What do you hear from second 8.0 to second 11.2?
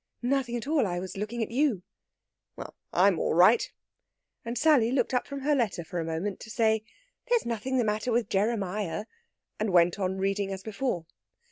with Jeremiah," and went on reading as before.